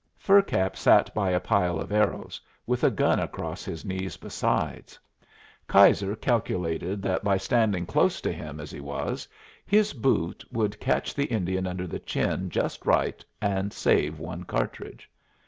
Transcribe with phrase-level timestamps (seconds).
[0.17, 4.97] Fur Cap sat by a pile of arrows, with a gun across his knees besides.
[5.69, 9.27] Keyser calculated that by standing close to him as he was,
[9.63, 15.07] his boot would catch the Indian under the chin just right, and save one cartridge.